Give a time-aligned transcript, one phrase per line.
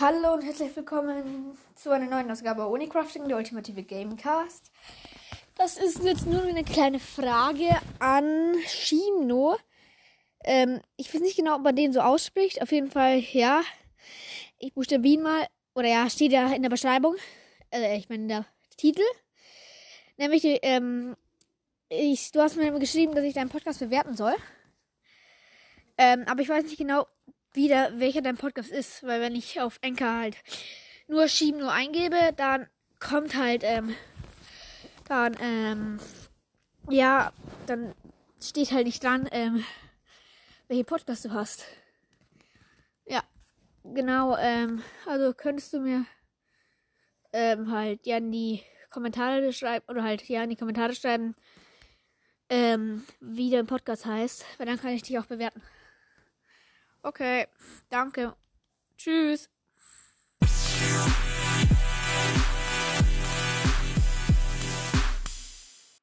[0.00, 4.72] Hallo und herzlich willkommen zu einer neuen Ausgabe Unicrafting, der ultimative Gamecast.
[5.54, 7.68] Das ist jetzt nur eine kleine Frage
[8.00, 9.56] an Shino.
[10.42, 12.60] Ähm, ich weiß nicht genau, ob man den so ausspricht.
[12.60, 13.62] Auf jeden Fall, ja.
[14.58, 15.46] Ich buchstabiere mal,
[15.76, 17.14] oder ja, steht ja in der Beschreibung.
[17.70, 19.04] Äh, ich meine, in der Titel.
[20.16, 21.14] Nämlich, ähm,
[21.88, 24.34] ich, du hast mir geschrieben, dass ich deinen Podcast bewerten soll.
[25.96, 27.06] Ähm, aber ich weiß nicht genau,
[27.54, 30.36] wieder, welcher dein Podcast ist, weil wenn ich auf Enker halt
[31.08, 32.68] nur schieben nur eingebe, dann
[33.00, 33.94] kommt halt, ähm,
[35.08, 36.00] dann, ähm,
[36.88, 37.32] ja,
[37.66, 37.94] dann
[38.42, 39.64] steht halt nicht dran, ähm,
[40.68, 41.64] welche Podcast du hast.
[43.06, 43.22] Ja,
[43.84, 46.06] genau, ähm, also könntest du mir,
[47.32, 51.34] ähm, halt ja in die Kommentare schreiben, oder halt ja in die Kommentare schreiben,
[52.48, 55.62] ähm, wie dein Podcast heißt, weil dann kann ich dich auch bewerten.
[57.04, 57.46] Okay,
[57.90, 58.34] danke.
[58.96, 59.50] Tschüss.